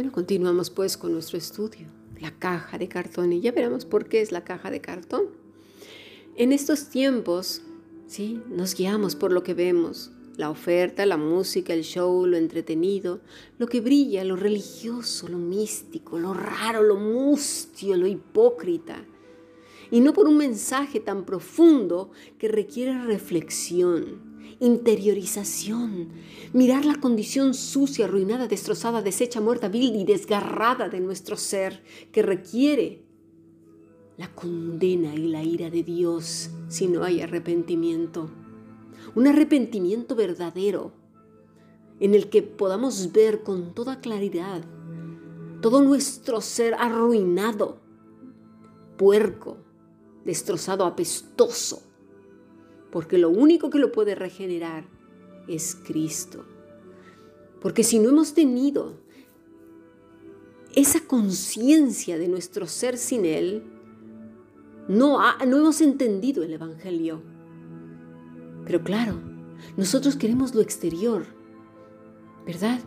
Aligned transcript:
Bueno, 0.00 0.14
continuamos 0.14 0.70
pues 0.70 0.96
con 0.96 1.12
nuestro 1.12 1.36
estudio, 1.36 1.86
la 2.22 2.30
caja 2.30 2.78
de 2.78 2.88
cartón, 2.88 3.34
y 3.34 3.42
ya 3.42 3.52
veremos 3.52 3.84
por 3.84 4.08
qué 4.08 4.22
es 4.22 4.32
la 4.32 4.44
caja 4.44 4.70
de 4.70 4.80
cartón. 4.80 5.26
En 6.36 6.52
estos 6.52 6.88
tiempos, 6.88 7.60
¿sí? 8.06 8.40
Nos 8.48 8.74
guiamos 8.74 9.14
por 9.14 9.30
lo 9.30 9.42
que 9.42 9.52
vemos, 9.52 10.10
la 10.38 10.48
oferta, 10.48 11.04
la 11.04 11.18
música, 11.18 11.74
el 11.74 11.82
show, 11.82 12.24
lo 12.24 12.38
entretenido, 12.38 13.20
lo 13.58 13.66
que 13.66 13.82
brilla, 13.82 14.24
lo 14.24 14.36
religioso, 14.36 15.28
lo 15.28 15.36
místico, 15.36 16.18
lo 16.18 16.32
raro, 16.32 16.82
lo 16.82 16.96
mustio, 16.96 17.94
lo 17.98 18.06
hipócrita. 18.06 19.04
Y 19.90 20.00
no 20.00 20.14
por 20.14 20.28
un 20.28 20.38
mensaje 20.38 21.00
tan 21.00 21.26
profundo 21.26 22.10
que 22.38 22.48
requiere 22.48 23.04
reflexión, 23.04 24.29
interiorización, 24.58 26.08
mirar 26.52 26.84
la 26.84 26.96
condición 26.96 27.54
sucia, 27.54 28.06
arruinada, 28.06 28.48
destrozada, 28.48 29.02
deshecha, 29.02 29.40
muerta, 29.40 29.68
vil 29.68 29.94
y 29.94 30.04
desgarrada 30.04 30.88
de 30.88 31.00
nuestro 31.00 31.36
ser, 31.36 31.82
que 32.12 32.22
requiere 32.22 33.04
la 34.16 34.34
condena 34.34 35.14
y 35.14 35.28
la 35.28 35.42
ira 35.42 35.70
de 35.70 35.82
Dios 35.82 36.50
si 36.68 36.88
no 36.88 37.04
hay 37.04 37.20
arrepentimiento. 37.20 38.30
Un 39.14 39.26
arrepentimiento 39.26 40.14
verdadero 40.14 40.92
en 42.00 42.14
el 42.14 42.28
que 42.28 42.42
podamos 42.42 43.12
ver 43.12 43.42
con 43.42 43.74
toda 43.74 44.00
claridad 44.00 44.62
todo 45.60 45.82
nuestro 45.82 46.40
ser 46.40 46.74
arruinado, 46.74 47.78
puerco, 48.96 49.58
destrozado, 50.24 50.84
apestoso, 50.84 51.82
porque 52.90 53.18
lo 53.18 53.30
único 53.30 53.70
que 53.70 53.78
lo 53.78 53.92
puede 53.92 54.14
regenerar 54.14 54.84
es 55.48 55.76
Cristo. 55.84 56.44
Porque 57.60 57.84
si 57.84 57.98
no 57.98 58.08
hemos 58.10 58.34
tenido 58.34 58.94
esa 60.74 61.00
conciencia 61.00 62.18
de 62.18 62.28
nuestro 62.28 62.66
ser 62.66 62.96
sin 62.96 63.24
Él, 63.24 63.62
no, 64.88 65.20
hemos 65.40 65.80
entendido 65.80 66.42
el 66.42 66.52
Evangelio. 66.52 67.22
Pero 68.64 68.82
claro, 68.82 69.20
nosotros 69.76 70.16
queremos 70.16 70.54
lo 70.54 70.60
exterior, 70.60 71.26
¿verdad? 72.46 72.80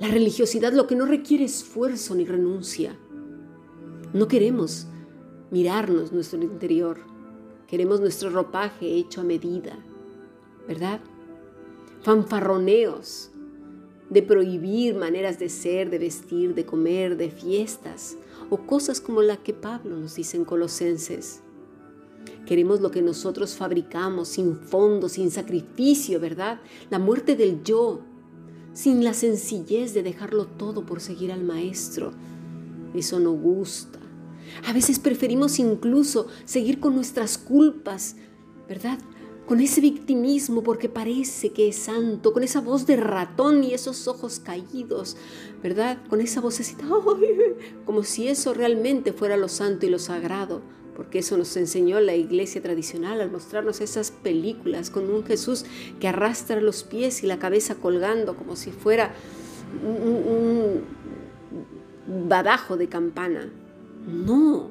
La 0.00 0.08
religiosidad 0.08 0.72
lo 0.72 0.86
que 0.86 0.96
no 0.96 1.06
requiere 1.06 1.44
esfuerzo 1.44 2.14
ni 2.14 2.24
renuncia. 2.24 2.96
No 4.12 4.28
queremos 4.28 4.86
mirarnos 5.50 6.12
nuestro 6.12 6.42
interior. 6.42 7.15
Queremos 7.66 8.00
nuestro 8.00 8.30
ropaje 8.30 8.86
hecho 8.94 9.20
a 9.20 9.24
medida, 9.24 9.76
¿verdad? 10.68 11.00
Fanfarroneos 12.02 13.30
de 14.08 14.22
prohibir 14.22 14.94
maneras 14.94 15.38
de 15.38 15.48
ser, 15.48 15.90
de 15.90 15.98
vestir, 15.98 16.54
de 16.54 16.64
comer, 16.64 17.16
de 17.16 17.30
fiestas 17.30 18.16
o 18.50 18.58
cosas 18.58 19.00
como 19.00 19.22
la 19.22 19.36
que 19.36 19.52
Pablo 19.52 19.96
nos 19.96 20.14
dice 20.14 20.36
en 20.36 20.44
Colosenses. 20.44 21.42
Queremos 22.46 22.80
lo 22.80 22.92
que 22.92 23.02
nosotros 23.02 23.56
fabricamos, 23.56 24.28
sin 24.28 24.56
fondo, 24.56 25.08
sin 25.08 25.32
sacrificio, 25.32 26.20
¿verdad? 26.20 26.60
La 26.90 27.00
muerte 27.00 27.34
del 27.34 27.64
yo, 27.64 28.00
sin 28.72 29.02
la 29.02 29.14
sencillez 29.14 29.94
de 29.94 30.04
dejarlo 30.04 30.46
todo 30.46 30.86
por 30.86 31.00
seguir 31.00 31.32
al 31.32 31.42
Maestro. 31.42 32.12
Eso 32.94 33.18
no 33.18 33.32
gusta. 33.32 33.98
A 34.66 34.72
veces 34.72 34.98
preferimos 34.98 35.58
incluso 35.58 36.28
seguir 36.44 36.80
con 36.80 36.94
nuestras 36.94 37.38
culpas, 37.38 38.16
¿verdad? 38.68 38.98
Con 39.46 39.60
ese 39.60 39.80
victimismo 39.80 40.62
porque 40.62 40.88
parece 40.88 41.50
que 41.50 41.68
es 41.68 41.76
santo, 41.76 42.32
con 42.32 42.42
esa 42.42 42.60
voz 42.60 42.86
de 42.86 42.96
ratón 42.96 43.62
y 43.62 43.74
esos 43.74 44.08
ojos 44.08 44.40
caídos, 44.40 45.16
¿verdad? 45.62 45.98
Con 46.08 46.20
esa 46.20 46.40
vocecita, 46.40 46.84
como 47.84 48.02
si 48.02 48.28
eso 48.28 48.54
realmente 48.54 49.12
fuera 49.12 49.36
lo 49.36 49.48
santo 49.48 49.86
y 49.86 49.90
lo 49.90 49.98
sagrado 49.98 50.62
porque 50.96 51.18
eso 51.18 51.36
nos 51.36 51.54
enseñó 51.58 52.00
la 52.00 52.14
iglesia 52.14 52.62
tradicional 52.62 53.20
al 53.20 53.30
mostrarnos 53.30 53.82
esas 53.82 54.10
películas 54.10 54.88
con 54.88 55.10
un 55.10 55.24
Jesús 55.24 55.66
que 56.00 56.08
arrastra 56.08 56.60
los 56.60 56.84
pies 56.84 57.22
y 57.22 57.26
la 57.26 57.38
cabeza 57.38 57.74
colgando 57.74 58.34
como 58.34 58.56
si 58.56 58.72
fuera 58.72 59.14
un, 59.84 60.84
badajo 62.28 62.76
de 62.76 62.88
campana. 62.88 63.50
No. 64.06 64.70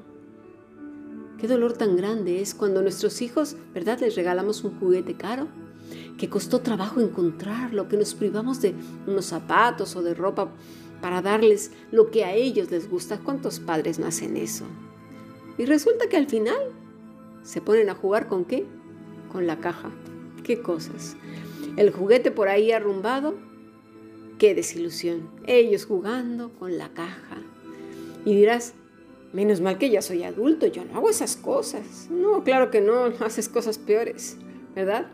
Qué 1.37 1.47
dolor 1.47 1.73
tan 1.73 1.97
grande 1.97 2.41
es 2.41 2.55
cuando 2.55 2.81
nuestros 2.81 3.21
hijos, 3.21 3.57
¿verdad? 3.73 3.99
Les 3.99 4.15
regalamos 4.15 4.63
un 4.63 4.79
juguete 4.79 5.15
caro, 5.15 5.49
que 6.17 6.29
costó 6.29 6.61
trabajo 6.61 7.01
encontrarlo, 7.01 7.89
que 7.89 7.97
nos 7.97 8.15
privamos 8.15 8.61
de 8.61 8.73
unos 9.05 9.25
zapatos 9.25 9.95
o 9.97 10.01
de 10.01 10.13
ropa 10.13 10.49
para 11.01 11.21
darles 11.21 11.71
lo 11.91 12.09
que 12.09 12.23
a 12.23 12.33
ellos 12.33 12.71
les 12.71 12.89
gusta. 12.89 13.19
¿Cuántos 13.19 13.59
padres 13.59 13.99
no 13.99 14.07
hacen 14.07 14.37
eso? 14.37 14.65
Y 15.57 15.65
resulta 15.65 16.07
que 16.07 16.17
al 16.17 16.27
final 16.27 16.57
se 17.43 17.61
ponen 17.61 17.89
a 17.89 17.95
jugar 17.95 18.27
con 18.27 18.45
qué? 18.45 18.65
Con 19.31 19.45
la 19.45 19.59
caja. 19.59 19.91
¿Qué 20.43 20.61
cosas? 20.61 21.17
El 21.75 21.91
juguete 21.91 22.31
por 22.31 22.47
ahí 22.47 22.71
arrumbado. 22.71 23.35
Qué 24.39 24.55
desilusión. 24.55 25.29
Ellos 25.45 25.85
jugando 25.85 26.53
con 26.53 26.77
la 26.77 26.89
caja. 26.93 27.37
Y 28.25 28.35
dirás, 28.35 28.73
menos 29.35 29.59
mal 29.59 29.77
que 29.77 29.89
ya 29.89 30.01
soy 30.01 30.23
adulto, 30.23 30.65
yo 30.65 30.85
no 30.85 30.95
hago 30.95 31.09
esas 31.09 31.35
cosas. 31.35 32.07
No, 32.09 32.43
claro 32.43 32.71
que 32.71 32.79
no, 32.79 33.03
haces 33.19 33.49
cosas 33.49 33.77
peores, 33.77 34.37
¿verdad? 34.73 35.07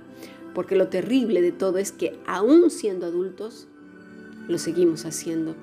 Porque 0.53 0.75
lo 0.75 0.89
terrible 0.89 1.41
de 1.41 1.51
todo 1.51 1.79
es 1.79 1.91
que 1.91 2.19
aún 2.27 2.69
siendo 2.69 3.07
adultos, 3.07 3.67
lo 4.47 4.59
seguimos 4.59 5.05
haciendo. 5.05 5.55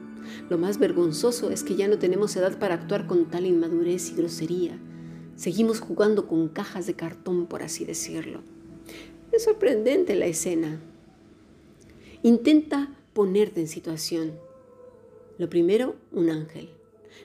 Lo 0.51 0.59
más 0.59 0.79
vergonzoso 0.79 1.51
es 1.51 1.63
que 1.63 1.77
ya 1.77 1.87
no 1.87 1.99
tenemos 1.99 2.35
edad 2.37 2.59
para 2.59 2.75
actuar 2.75 3.07
con 3.07 3.27
tal 3.27 3.47
inmadurez 3.47 4.11
y 4.11 4.17
grosería. 4.17 4.77
Seguimos 5.37 5.79
jugando 5.79 6.27
con 6.27 6.49
cajas 6.49 6.87
de 6.87 6.95
cartón, 6.95 7.47
por 7.47 7.63
así 7.63 7.85
decirlo. 7.85 8.41
Es 9.31 9.45
sorprendente 9.45 10.17
la 10.17 10.27
escena. 10.27 10.81
Intenta 12.25 12.93
ponerte 13.13 13.61
en 13.61 13.69
situación. 13.69 14.33
Lo 15.39 15.49
primero, 15.49 15.95
un 16.11 16.31
ángel. 16.31 16.71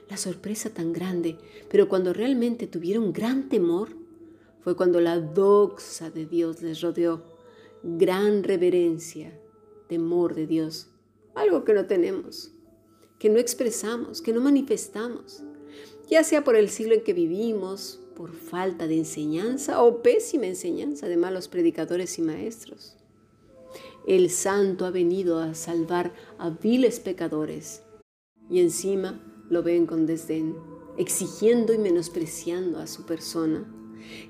La 0.08 0.16
sorpresa 0.16 0.70
tan 0.70 0.92
grande, 0.92 1.38
pero 1.70 1.88
cuando 1.88 2.12
realmente 2.12 2.66
tuvieron 2.66 3.12
gran 3.12 3.48
temor, 3.48 3.90
fue 4.60 4.76
cuando 4.76 5.00
la 5.00 5.18
doxa 5.20 6.10
de 6.10 6.26
Dios 6.26 6.62
les 6.62 6.80
rodeó. 6.80 7.22
Gran 7.82 8.44
reverencia, 8.44 9.38
temor 9.88 10.34
de 10.34 10.46
Dios, 10.46 10.88
algo 11.34 11.64
que 11.64 11.74
no 11.74 11.86
tenemos 11.86 12.54
que 13.24 13.30
no 13.30 13.38
expresamos, 13.38 14.20
que 14.20 14.34
no 14.34 14.42
manifestamos, 14.42 15.42
ya 16.10 16.22
sea 16.24 16.44
por 16.44 16.56
el 16.56 16.68
siglo 16.68 16.92
en 16.92 17.02
que 17.02 17.14
vivimos, 17.14 17.98
por 18.14 18.34
falta 18.34 18.86
de 18.86 18.98
enseñanza 18.98 19.82
o 19.82 20.02
pésima 20.02 20.46
enseñanza 20.46 21.08
de 21.08 21.16
malos 21.16 21.48
predicadores 21.48 22.18
y 22.18 22.22
maestros. 22.22 22.96
El 24.06 24.28
santo 24.28 24.84
ha 24.84 24.90
venido 24.90 25.38
a 25.38 25.54
salvar 25.54 26.12
a 26.36 26.50
viles 26.50 27.00
pecadores 27.00 27.82
y 28.50 28.60
encima 28.60 29.18
lo 29.48 29.62
ven 29.62 29.86
con 29.86 30.06
desdén, 30.06 30.56
exigiendo 30.96 31.72
y 31.72 31.78
menospreciando 31.78 32.78
a 32.78 32.86
su 32.86 33.04
persona. 33.04 33.64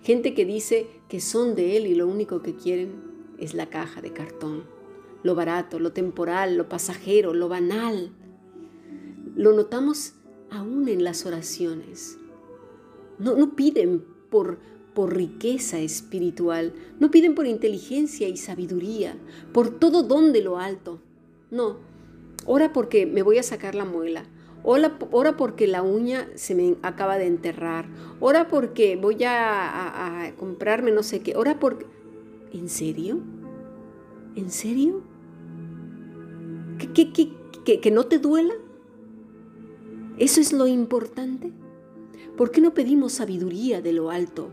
Gente 0.02 0.34
que 0.34 0.44
dice 0.44 0.86
que 1.08 1.20
son 1.20 1.54
de 1.54 1.76
él 1.76 1.86
y 1.86 1.94
lo 1.94 2.06
único 2.06 2.42
que 2.42 2.54
quieren 2.54 3.02
es 3.38 3.54
la 3.54 3.66
caja 3.66 4.00
de 4.00 4.12
cartón, 4.12 4.64
lo 5.22 5.34
barato, 5.34 5.78
lo 5.78 5.92
temporal, 5.92 6.56
lo 6.56 6.69
pasajero, 6.69 7.34
lo 7.34 7.48
banal, 7.48 8.12
lo 9.34 9.52
notamos 9.52 10.14
aún 10.50 10.88
en 10.88 11.02
las 11.02 11.26
oraciones. 11.26 12.19
No, 13.19 13.36
no 13.36 13.56
piden 13.56 14.04
por, 14.31 14.58
por 14.94 15.14
riqueza 15.14 15.78
espiritual, 15.81 16.72
no 17.00 17.10
piden 17.10 17.34
por 17.34 17.46
inteligencia 17.46 18.28
y 18.28 18.36
sabiduría, 18.36 19.16
por 19.52 19.78
todo 19.78 20.02
don 20.02 20.32
de 20.32 20.43
lo 20.43 20.58
alto. 20.58 21.00
No, 21.50 21.78
ora 22.46 22.72
porque 22.72 23.06
me 23.06 23.22
voy 23.22 23.38
a 23.38 23.43
sacar 23.43 23.75
la 23.75 23.84
muela, 23.84 24.25
ora, 24.64 25.37
porque 25.37 25.66
la 25.66 25.82
uña 25.82 26.28
se 26.34 26.55
me 26.55 26.76
acaba 26.82 27.19
de 27.19 27.26
enterrar, 27.26 27.87
ora 28.19 28.49
porque 28.49 28.96
voy 28.96 29.19
a, 29.25 30.34
comprarme 30.38 30.90
no 30.90 31.02
sé 31.02 31.20
qué, 31.20 31.37
ora 31.37 31.61
porque... 31.61 31.87
¿En 32.52 32.69
serio? 32.69 33.19
¿En 34.37 34.50
serio? 34.50 35.02
¿Que, 36.94 37.12
que, 37.12 37.81
que 37.81 37.90
no 37.90 38.05
te 38.05 38.19
duela? 38.19 38.55
¿Eso 40.19 40.40
es 40.40 40.52
lo 40.52 40.67
importante? 40.67 41.52
¿Por 42.37 42.50
qué 42.50 42.60
no 42.60 42.75
pedimos 42.75 43.12
sabiduría 43.12 43.81
de 43.81 43.93
lo 43.93 44.10
alto? 44.10 44.50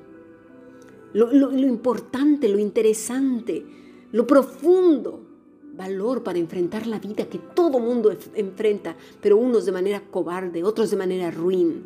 Lo, 1.14 1.52
importante, 1.58 2.48
lo 2.48 2.58
interesante, 2.58 3.66
lo 4.12 4.26
profundo, 4.26 5.26
valor 5.74 6.24
para 6.24 6.40
enfrentar 6.40 6.88
la 6.88 7.00
vida 7.00 7.26
que 7.26 7.40
todo 7.40 7.80
mundo 7.80 8.16
enfrenta, 8.36 8.96
pero 9.22 9.38
unos 9.38 9.66
de 9.66 9.72
manera 9.72 10.02
cobarde, 10.02 10.64
otros 10.64 10.92
de 10.92 10.98
manera 10.98 11.32
ruin. 11.32 11.84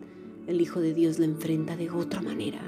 El 0.47 0.61
Hijo 0.61 0.79
de 0.79 0.93
Dios 0.93 1.17
la 1.19 1.25
enfrenta 1.25 1.75
de 1.75 1.89
otra 1.89 2.21
manera, 2.21 2.61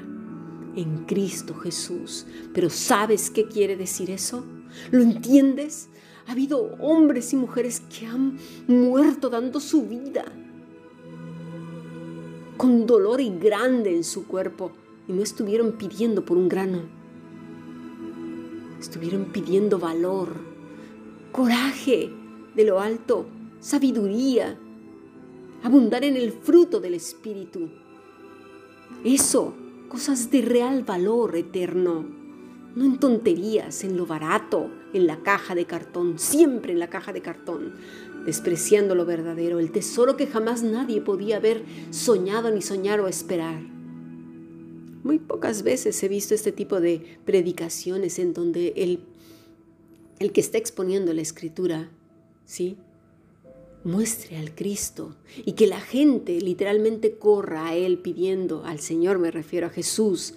en 0.76 1.06
Cristo 1.06 1.54
Jesús. 1.56 2.26
Pero 2.54 2.70
¿sabes 2.70 3.30
qué 3.30 3.48
quiere 3.48 3.76
decir 3.76 4.10
eso? 4.10 4.44
¿Lo 4.92 5.02
entiendes? 5.02 5.90
Ha 6.28 6.32
habido 6.32 6.76
hombres 6.80 7.34
y 7.34 7.36
mujeres 7.36 7.82
que 7.82 8.06
han 8.06 8.38
muerto 8.68 9.30
dando 9.30 9.60
su 9.60 9.84
vida 9.84 10.26
con 12.58 12.88
dolor 12.88 13.22
y 13.22 13.30
grande 13.30 13.96
en 13.96 14.04
su 14.04 14.26
cuerpo 14.26 14.72
y 15.08 15.14
no 15.14 15.22
estuvieron 15.22 15.74
pidiendo 15.74 16.26
por 16.26 16.38
un 16.38 16.50
grano. 16.50 16.82
Estuvieron 18.80 19.26
pidiendo 19.26 19.80
valor, 19.80 20.30
coraje 21.38 22.10
de 22.56 22.64
lo 22.66 22.80
alto, 22.80 23.28
sabiduría, 23.60 24.58
abundar 25.62 26.04
en 26.04 26.18
el 26.18 26.32
fruto 26.32 26.80
del 26.80 26.96
Espíritu. 26.96 27.70
Eso, 29.06 29.54
cosas 29.88 30.32
de 30.32 30.42
real 30.42 30.84
valor 30.84 31.36
eterno, 31.36 32.08
no 32.76 32.84
en 32.84 32.98
tonterías, 32.98 33.84
en 33.84 33.98
lo 33.98 34.08
barato, 34.08 34.72
en 34.94 35.06
la 35.06 35.22
caja 35.22 35.54
de 35.54 35.66
cartón, 35.66 36.18
siempre 36.18 36.74
en 36.74 36.80
la 36.80 36.90
caja 36.90 37.14
de 37.14 37.22
cartón, 37.22 37.76
despreciando 38.26 38.96
lo 38.96 39.06
verdadero, 39.06 39.60
el 39.60 39.72
tesoro 39.72 40.18
que 40.18 40.26
jamás 40.26 40.64
nadie 40.64 41.02
podía 41.02 41.38
haber 41.38 41.64
soñado 41.92 42.50
ni 42.50 42.64
soñar 42.64 43.00
o 43.00 43.08
esperar. 43.08 43.62
Muy 45.04 45.20
pocas 45.20 45.62
veces 45.62 46.02
he 46.02 46.08
visto 46.08 46.34
este 46.34 46.52
tipo 46.52 46.82
de 46.82 47.20
predicaciones 47.26 48.18
en 48.18 48.34
donde 48.34 48.74
el, 48.76 49.02
el 50.20 50.32
que 50.32 50.42
está 50.42 50.58
exponiendo 50.58 51.14
la 51.14 51.22
escritura, 51.22 51.92
¿sí? 52.46 52.78
muestre 53.84 54.38
al 54.38 54.54
Cristo 54.54 55.16
y 55.46 55.54
que 55.54 55.66
la 55.66 55.80
gente 55.80 56.42
literalmente 56.42 57.18
corra 57.18 57.68
a 57.68 57.76
Él 57.76 58.00
pidiendo, 58.00 58.66
al 58.66 58.80
Señor 58.80 59.18
me 59.18 59.32
refiero 59.32 59.68
a 59.68 59.72
Jesús, 59.72 60.34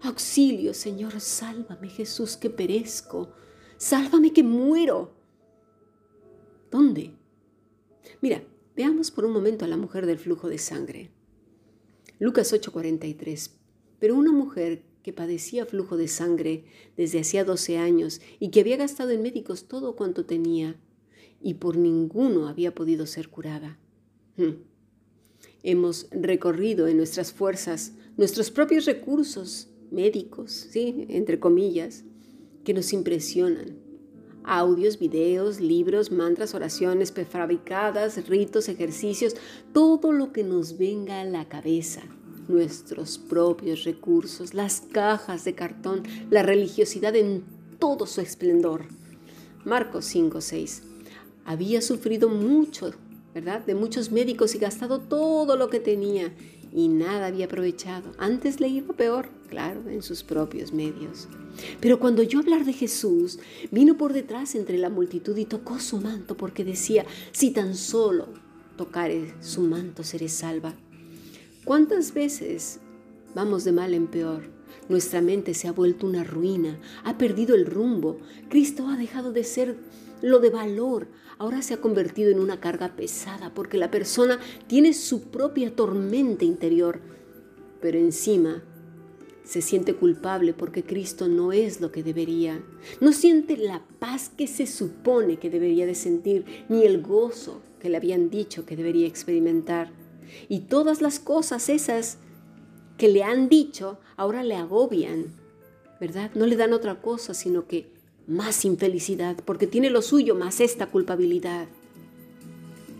auxilio 0.00 0.74
Señor, 0.74 1.20
sálvame 1.20 1.88
Jesús 1.88 2.36
que 2.36 2.50
perezco, 2.50 3.32
sálvame 3.76 4.32
que 4.32 4.42
muero. 4.42 5.12
¿Dónde? 6.70 7.12
Mira, 8.20 8.42
veamos 8.74 9.10
por 9.10 9.24
un 9.24 9.32
momento 9.32 9.64
a 9.64 9.68
la 9.68 9.76
mujer 9.76 10.06
del 10.06 10.18
flujo 10.18 10.48
de 10.48 10.58
sangre. 10.58 11.10
Lucas 12.18 12.52
8:43. 12.52 13.50
Pero 13.98 14.16
una 14.16 14.32
mujer 14.32 14.82
que 15.04 15.12
padecía 15.12 15.66
flujo 15.66 15.98
de 15.98 16.08
sangre 16.08 16.64
desde 16.96 17.20
hacía 17.20 17.44
12 17.44 17.76
años 17.76 18.22
y 18.40 18.48
que 18.48 18.60
había 18.60 18.78
gastado 18.78 19.10
en 19.10 19.20
médicos 19.20 19.68
todo 19.68 19.96
cuanto 19.96 20.24
tenía, 20.24 20.80
y 21.42 21.54
por 21.54 21.76
ninguno 21.76 22.48
había 22.48 22.74
podido 22.74 23.04
ser 23.04 23.28
curada. 23.28 23.78
Hmm. 24.38 24.62
Hemos 25.62 26.08
recorrido 26.10 26.88
en 26.88 26.96
nuestras 26.96 27.34
fuerzas 27.34 27.92
nuestros 28.16 28.50
propios 28.50 28.86
recursos 28.86 29.68
médicos, 29.90 30.52
¿sí? 30.70 31.04
entre 31.10 31.38
comillas, 31.38 32.04
que 32.64 32.72
nos 32.72 32.94
impresionan. 32.94 33.76
Audios, 34.42 34.98
videos, 34.98 35.60
libros, 35.60 36.12
mantras, 36.12 36.54
oraciones 36.54 37.12
prefabricadas, 37.12 38.26
ritos, 38.26 38.70
ejercicios, 38.70 39.36
todo 39.74 40.12
lo 40.12 40.32
que 40.32 40.44
nos 40.44 40.78
venga 40.78 41.20
a 41.20 41.24
la 41.24 41.46
cabeza 41.46 42.02
nuestros 42.48 43.18
propios 43.18 43.84
recursos, 43.84 44.54
las 44.54 44.80
cajas 44.80 45.44
de 45.44 45.54
cartón, 45.54 46.02
la 46.30 46.42
religiosidad 46.42 47.14
en 47.16 47.44
todo 47.78 48.06
su 48.06 48.20
esplendor. 48.20 48.86
Marcos 49.64 50.04
5, 50.06 50.40
6 50.40 50.82
había 51.44 51.82
sufrido 51.82 52.28
mucho, 52.28 52.92
¿verdad? 53.34 53.64
De 53.64 53.74
muchos 53.74 54.10
médicos 54.10 54.54
y 54.54 54.58
gastado 54.58 55.00
todo 55.00 55.56
lo 55.56 55.68
que 55.68 55.80
tenía 55.80 56.32
y 56.72 56.88
nada 56.88 57.26
había 57.26 57.46
aprovechado. 57.46 58.12
Antes 58.18 58.60
le 58.60 58.68
iba 58.68 58.94
peor, 58.94 59.28
claro, 59.48 59.88
en 59.88 60.02
sus 60.02 60.24
propios 60.24 60.72
medios. 60.72 61.28
Pero 61.80 62.00
cuando 62.00 62.22
oyó 62.22 62.40
hablar 62.40 62.64
de 62.64 62.72
Jesús, 62.72 63.38
vino 63.70 63.96
por 63.96 64.12
detrás 64.12 64.54
entre 64.54 64.78
la 64.78 64.90
multitud 64.90 65.36
y 65.36 65.44
tocó 65.44 65.78
su 65.78 66.00
manto 66.00 66.36
porque 66.36 66.64
decía, 66.64 67.04
si 67.30 67.50
tan 67.50 67.76
solo 67.76 68.28
tocare 68.76 69.34
su 69.40 69.60
manto 69.60 70.02
seré 70.02 70.28
salva. 70.28 70.74
¿Cuántas 71.64 72.12
veces 72.12 72.80
vamos 73.34 73.64
de 73.64 73.72
mal 73.72 73.94
en 73.94 74.06
peor? 74.06 74.42
Nuestra 74.90 75.22
mente 75.22 75.54
se 75.54 75.66
ha 75.66 75.72
vuelto 75.72 76.06
una 76.06 76.22
ruina, 76.22 76.78
ha 77.04 77.16
perdido 77.16 77.54
el 77.54 77.64
rumbo. 77.64 78.18
Cristo 78.50 78.86
ha 78.88 78.98
dejado 78.98 79.32
de 79.32 79.44
ser 79.44 79.78
lo 80.20 80.40
de 80.40 80.50
valor, 80.50 81.08
ahora 81.38 81.62
se 81.62 81.72
ha 81.72 81.80
convertido 81.80 82.30
en 82.30 82.38
una 82.38 82.60
carga 82.60 82.94
pesada 82.96 83.54
porque 83.54 83.78
la 83.78 83.90
persona 83.90 84.40
tiene 84.66 84.92
su 84.92 85.30
propia 85.30 85.74
tormenta 85.74 86.44
interior, 86.44 87.00
pero 87.80 87.98
encima 87.98 88.62
se 89.42 89.62
siente 89.62 89.94
culpable 89.94 90.52
porque 90.52 90.84
Cristo 90.84 91.28
no 91.28 91.50
es 91.50 91.80
lo 91.80 91.90
que 91.90 92.02
debería. 92.02 92.62
No 93.00 93.10
siente 93.12 93.56
la 93.56 93.82
paz 93.98 94.28
que 94.28 94.48
se 94.48 94.66
supone 94.66 95.38
que 95.38 95.48
debería 95.48 95.86
de 95.86 95.94
sentir, 95.94 96.44
ni 96.68 96.84
el 96.84 97.00
gozo 97.00 97.62
que 97.80 97.88
le 97.88 97.96
habían 97.96 98.28
dicho 98.28 98.66
que 98.66 98.76
debería 98.76 99.06
experimentar. 99.06 100.03
Y 100.48 100.60
todas 100.60 101.00
las 101.00 101.18
cosas 101.18 101.68
esas 101.68 102.18
que 102.96 103.08
le 103.08 103.24
han 103.24 103.48
dicho 103.48 103.98
ahora 104.16 104.42
le 104.42 104.56
agobian, 104.56 105.26
¿verdad? 106.00 106.30
No 106.34 106.46
le 106.46 106.56
dan 106.56 106.72
otra 106.72 107.00
cosa, 107.00 107.34
sino 107.34 107.66
que 107.66 107.88
más 108.26 108.64
infelicidad, 108.64 109.36
porque 109.44 109.66
tiene 109.66 109.90
lo 109.90 110.02
suyo 110.02 110.34
más 110.34 110.60
esta 110.60 110.86
culpabilidad. 110.86 111.66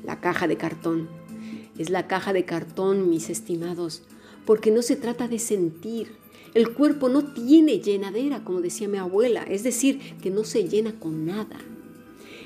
La 0.04 0.20
caja 0.20 0.46
de 0.46 0.56
cartón. 0.56 1.08
Es 1.78 1.90
la 1.90 2.06
caja 2.06 2.32
de 2.32 2.44
cartón, 2.44 3.10
mis 3.10 3.30
estimados, 3.30 4.02
porque 4.44 4.70
no 4.70 4.82
se 4.82 4.96
trata 4.96 5.28
de 5.28 5.38
sentir. 5.38 6.16
El 6.54 6.72
cuerpo 6.72 7.08
no 7.08 7.32
tiene 7.32 7.80
llenadera, 7.80 8.44
como 8.44 8.60
decía 8.60 8.86
mi 8.86 8.98
abuela, 8.98 9.42
es 9.42 9.64
decir, 9.64 10.16
que 10.22 10.30
no 10.30 10.44
se 10.44 10.68
llena 10.68 10.98
con 11.00 11.26
nada. 11.26 11.58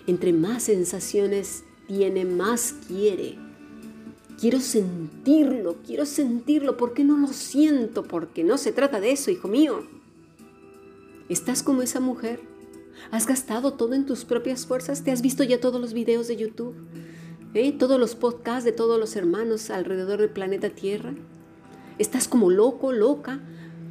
Entre 0.07 0.33
más 0.33 0.63
sensaciones 0.63 1.65
tiene, 1.87 2.25
más 2.25 2.75
quiere. 2.87 3.48
Quiero 4.39 4.61
sentirlo, 4.61 5.79
quiero 5.85 6.07
sentirlo, 6.07 6.77
¿por 6.77 6.95
qué 6.95 7.03
no 7.03 7.19
lo 7.19 7.27
siento? 7.27 8.05
Porque 8.05 8.45
no 8.45 8.57
se 8.57 8.71
trata 8.71 9.01
de 9.01 9.11
eso, 9.11 9.33
hijo 9.33 9.49
mío. 9.49 9.83
¿Estás 11.29 11.65
como 11.65 11.83
esa 11.83 11.99
mujer? 11.99 12.41
¿Has 13.11 13.27
gastado 13.27 13.73
todo 13.73 13.95
en 13.95 14.07
tus 14.07 14.25
propias 14.25 14.65
fuerzas? 14.65 15.03
¿Te 15.03 15.11
has 15.11 15.23
visto 15.23 15.43
ya 15.43 15.59
todos 15.59 15.81
los 15.81 15.93
videos 15.93 16.29
de 16.29 16.37
YouTube? 16.37 16.77
¿Eh? 17.55 17.73
¿Todos 17.73 17.99
los 17.99 18.15
podcasts 18.15 18.65
de 18.65 18.71
todos 18.71 19.01
los 19.01 19.17
hermanos 19.17 19.71
alrededor 19.71 20.21
del 20.21 20.31
planeta 20.31 20.71
Tierra? 20.71 21.15
¿Estás 21.99 22.29
como 22.29 22.49
loco, 22.49 22.93
loca? 22.93 23.41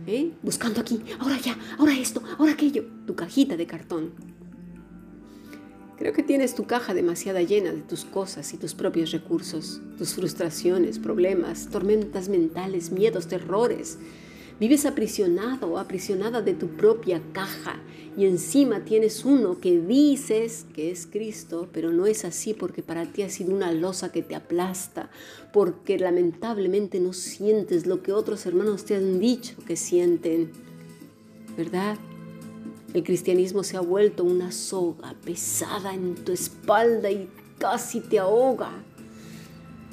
¿Eh? 0.06 0.32
Buscando 0.44 0.80
aquí, 0.80 1.02
ahora 1.20 1.38
ya, 1.42 1.58
ahora 1.78 1.92
esto, 2.00 2.22
ahora 2.38 2.54
aquello. 2.54 2.86
Tu 3.06 3.16
cajita 3.16 3.58
de 3.58 3.68
cartón. 3.68 4.37
Creo 5.98 6.14
que 6.14 6.24
tienes 6.24 6.54
tu 6.54 6.66
caja 6.66 6.94
demasiada 6.94 7.42
llena 7.42 7.72
de 7.72 7.82
tus 7.82 8.06
cosas 8.06 8.54
y 8.54 8.58
tus 8.58 8.76
propios 8.76 9.12
recursos, 9.12 9.82
tus 9.98 10.14
frustraciones, 10.14 11.00
problemas, 11.00 11.70
tormentas 11.72 12.30
mentales, 12.30 12.92
miedos, 12.92 13.28
terrores, 13.28 13.98
Vives 14.60 14.88
aprisionado 14.88 15.68
o 15.68 15.78
aprisionada 15.78 16.42
de 16.42 16.56
tu 16.56 16.68
propia 16.70 17.22
caja 17.32 17.80
y 18.18 18.26
encima 18.26 18.84
tienes 18.84 19.24
uno 19.24 19.60
que 19.60 19.80
dices 19.80 20.66
que 20.74 20.90
es 20.90 21.06
Cristo, 21.06 21.70
pero 21.72 21.92
no 21.92 22.08
es 22.08 22.26
así 22.26 22.56
porque 22.56 22.82
para 22.82 23.06
ti 23.06 23.22
ha 23.22 23.30
sido 23.30 23.54
una 23.54 23.72
losa 23.72 24.12
que 24.12 24.24
te 24.24 24.34
aplasta, 24.34 25.12
porque 25.54 26.00
lamentablemente 26.00 27.00
no 27.00 27.14
sientes 27.14 27.86
lo 27.86 28.02
que 28.02 28.14
otros 28.14 28.48
hermanos 28.48 28.86
te 28.86 28.96
han 28.96 29.20
dicho 29.20 29.54
que 29.68 29.76
sienten, 29.76 30.52
¿verdad? 31.56 31.96
El 32.98 33.04
cristianismo 33.04 33.64
se 33.64 33.78
ha 33.78 33.82
vuelto 33.82 34.24
una 34.24 34.52
soga 34.52 35.14
pesada 35.24 35.94
en 35.94 36.16
tu 36.16 36.32
espalda 36.32 37.12
y 37.12 37.30
casi 37.60 38.00
te 38.00 38.18
ahoga. 38.18 38.72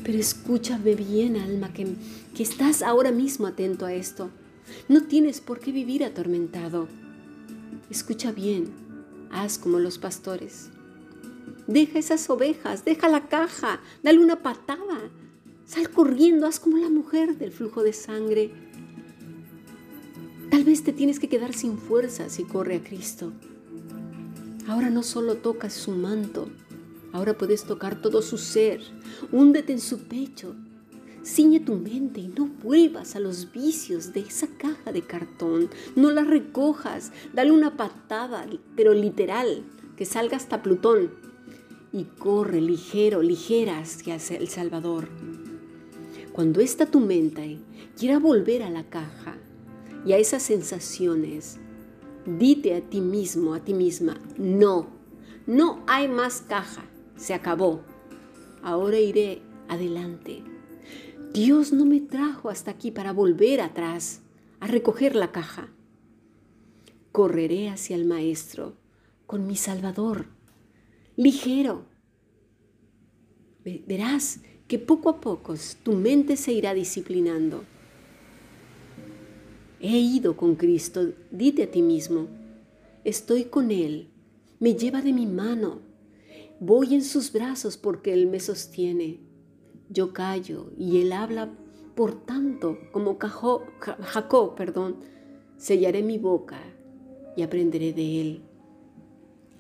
Pero 0.02 0.16
escúchame 0.16 0.94
bien, 0.94 1.37
alma, 1.37 1.70
que, 1.70 1.87
que 2.34 2.42
estás 2.42 2.80
ahora 2.80 3.12
mismo 3.12 3.46
atento 3.46 3.84
a 3.84 3.92
esto. 3.92 4.30
No 4.88 5.02
tienes 5.02 5.42
por 5.42 5.61
qué 5.61 5.70
vivir 5.70 6.02
atormentado. 6.02 6.88
Escucha 7.90 8.32
bien, 8.32 8.73
haz 9.30 9.58
como 9.58 9.80
los 9.80 9.99
pastores. 9.99 10.70
Deja 11.66 11.99
esas 11.99 12.30
ovejas, 12.30 12.87
deja 12.87 13.11
la 13.11 13.28
caja, 13.28 13.82
dale 14.02 14.18
una 14.18 14.42
patada. 14.42 15.11
Sal 15.66 15.90
corriendo, 15.90 16.46
haz 16.46 16.58
como 16.58 16.78
la 16.78 16.88
mujer 16.88 17.37
del 17.37 17.52
flujo 17.52 17.82
de 17.82 17.92
sangre. 17.92 18.50
Tal 20.54 20.62
vez 20.62 20.84
te 20.84 20.92
tienes 20.92 21.18
que 21.18 21.28
quedar 21.28 21.52
sin 21.52 21.78
fuerza 21.78 22.28
si 22.28 22.44
corre 22.44 22.76
a 22.76 22.80
Cristo. 22.84 23.32
Ahora 24.68 24.88
no 24.88 25.02
solo 25.02 25.38
tocas 25.38 25.73
su 25.73 25.90
manto, 25.90 26.49
ahora 27.12 27.37
puedes 27.37 27.64
tocar 27.64 28.00
todo 28.00 28.23
su 28.23 28.38
ser. 28.38 28.80
Húndete 29.32 29.73
en 29.73 29.80
su 29.80 30.04
pecho, 30.04 30.54
Ciñe 31.25 31.58
tu 31.58 31.75
mente 31.75 32.20
y 32.20 32.28
no 32.28 32.46
vuelvas 32.46 33.16
a 33.16 33.18
los 33.18 33.50
vicios 33.50 34.12
de 34.12 34.20
esa 34.20 34.46
caja 34.46 34.92
de 34.92 35.02
cartón. 35.02 35.70
No 35.96 36.12
la 36.12 36.23
recojas. 36.23 37.11
Dale 37.32 37.50
una 37.50 37.76
patada, 37.76 38.46
pero 38.76 38.94
literal, 38.94 39.64
que 39.96 40.04
salga 40.04 40.37
hasta 40.37 40.62
Plutón. 40.62 41.11
Y 41.92 42.04
corre 42.04 42.61
ligero, 42.61 43.23
ligera 43.23 43.80
hacia 43.80 44.37
el 44.37 44.46
Salvador. 44.46 45.08
Cuando 46.32 46.61
esta 46.61 46.87
tu 46.87 47.00
mente 47.00 47.58
quiera 47.99 48.20
volver 48.20 48.62
a 48.62 48.70
la 48.70 48.84
caja 48.88 49.37
y 50.04 50.12
a 50.12 50.18
esas 50.18 50.42
sensaciones, 50.42 51.58
dite 52.26 52.75
a 52.75 52.80
ti 52.80 53.00
mismo, 53.00 53.54
a 53.54 53.61
ti 53.61 53.75
misma, 53.75 54.18
no, 54.37 54.88
No 55.46 55.82
hay 55.87 56.08
más 56.08 56.40
caja. 56.40 56.84
Se 57.16 57.34
acabó. 57.34 57.82
Ahora 58.62 58.99
iré 58.99 59.42
adelante. 59.68 60.42
Dios 61.34 61.73
no 61.73 61.84
me 61.84 62.00
trajo 62.00 62.49
hasta 62.49 62.70
aquí 62.70 62.90
para 62.90 63.12
volver 63.12 63.61
atrás, 63.61 64.23
a 64.61 64.66
recoger 64.66 65.14
la 65.14 65.32
caja. 65.32 65.68
Correré 67.12 67.68
hacia 67.68 67.96
el 67.96 68.06
Maestro 68.06 68.76
con 69.26 69.46
mi 69.46 69.56
Salvador, 69.56 70.26
ligero. 71.16 71.87
Verás 73.64 74.40
que 74.68 74.78
poco 74.78 75.08
a 75.08 75.20
poco 75.20 75.54
tu 75.82 75.92
mente 75.92 76.37
se 76.37 76.52
irá 76.52 76.73
disciplinando. 76.73 77.64
He 79.87 79.99
ido 79.99 80.35
con 80.35 80.55
Cristo, 80.55 81.12
dite 81.31 81.64
a 81.64 81.71
ti 81.71 81.83
mismo, 81.83 82.29
estoy 83.05 83.45
con 83.45 83.71
Él, 83.71 84.09
me 84.59 84.75
lleva 84.76 85.03
de 85.03 85.12
mi 85.12 85.26
mano, 85.26 85.81
voy 86.59 86.95
en 86.95 87.05
sus 87.05 87.31
brazos 87.31 87.76
porque 87.76 88.14
Él 88.14 88.26
me 88.26 88.41
sostiene. 88.41 89.21
Yo 89.91 90.14
callo 90.14 90.73
y 90.79 91.03
Él 91.03 91.12
habla, 91.12 91.53
por 91.95 92.25
tanto, 92.25 92.79
como 92.93 93.19
Jacob, 93.19 94.55
perdón, 94.55 94.97
sellaré 95.59 96.03
mi 96.03 96.17
boca 96.17 96.62
y 97.37 97.43
aprenderé 97.43 97.93
de 97.93 98.21
Él. 98.23 98.43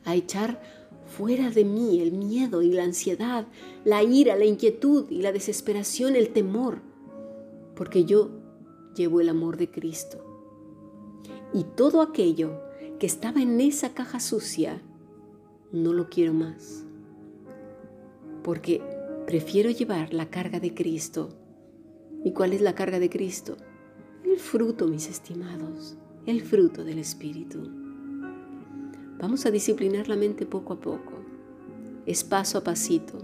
A 0.06 0.14
echar 0.14 0.62
fuera 1.04 1.50
de 1.50 1.66
mí 1.66 2.00
el 2.00 2.12
miedo 2.12 2.62
y 2.62 2.72
la 2.72 2.84
ansiedad, 2.84 3.46
la 3.84 4.02
ira, 4.02 4.36
la 4.36 4.46
inquietud 4.46 5.04
y 5.10 5.20
la 5.20 5.32
desesperación, 5.32 6.16
el 6.16 6.30
temor, 6.30 6.80
porque 7.74 8.06
yo 8.06 8.42
llevo 8.94 9.20
el 9.20 9.28
amor 9.28 9.56
de 9.56 9.70
Cristo. 9.70 10.24
Y 11.52 11.64
todo 11.64 12.00
aquello 12.00 12.60
que 12.98 13.06
estaba 13.06 13.42
en 13.42 13.60
esa 13.60 13.94
caja 13.94 14.20
sucia, 14.20 14.80
no 15.72 15.92
lo 15.92 16.08
quiero 16.08 16.32
más, 16.32 16.84
porque 18.42 18.82
prefiero 19.26 19.70
llevar 19.70 20.14
la 20.14 20.30
carga 20.30 20.60
de 20.60 20.74
Cristo. 20.74 21.30
¿Y 22.24 22.32
cuál 22.32 22.52
es 22.52 22.60
la 22.60 22.74
carga 22.74 22.98
de 22.98 23.10
Cristo? 23.10 23.56
El 24.24 24.38
fruto, 24.38 24.88
mis 24.88 25.08
estimados, 25.08 25.96
el 26.26 26.42
fruto 26.42 26.84
del 26.84 26.98
Espíritu. 26.98 27.68
Vamos 29.18 29.46
a 29.46 29.50
disciplinar 29.50 30.08
la 30.08 30.16
mente 30.16 30.46
poco 30.46 30.74
a 30.74 30.80
poco. 30.80 31.12
Es 32.06 32.24
paso 32.24 32.58
a 32.58 32.64
pasito. 32.64 33.18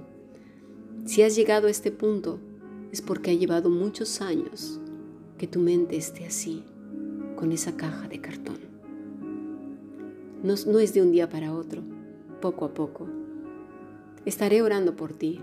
Si 1.04 1.22
has 1.22 1.34
llegado 1.34 1.66
a 1.66 1.70
este 1.70 1.90
punto, 1.90 2.38
es 2.92 3.02
porque 3.02 3.30
ha 3.30 3.34
llevado 3.34 3.70
muchos 3.70 4.20
años 4.20 4.80
que 5.40 5.46
tu 5.46 5.58
mente 5.58 5.96
esté 5.96 6.26
así, 6.26 6.62
con 7.34 7.50
esa 7.50 7.74
caja 7.74 8.06
de 8.08 8.20
cartón. 8.20 8.58
No, 10.42 10.52
no 10.66 10.80
es 10.80 10.92
de 10.92 11.00
un 11.00 11.12
día 11.12 11.30
para 11.30 11.54
otro, 11.54 11.82
poco 12.42 12.66
a 12.66 12.74
poco. 12.74 13.08
Estaré 14.26 14.60
orando 14.60 14.96
por 14.96 15.14
ti 15.14 15.40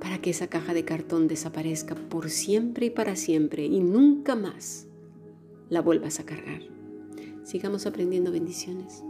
para 0.00 0.22
que 0.22 0.30
esa 0.30 0.46
caja 0.46 0.72
de 0.72 0.86
cartón 0.86 1.28
desaparezca 1.28 1.94
por 1.94 2.30
siempre 2.30 2.86
y 2.86 2.90
para 2.90 3.14
siempre 3.14 3.66
y 3.66 3.80
nunca 3.80 4.36
más 4.36 4.86
la 5.68 5.82
vuelvas 5.82 6.18
a 6.18 6.24
cargar. 6.24 6.62
Sigamos 7.42 7.84
aprendiendo 7.84 8.32
bendiciones. 8.32 9.04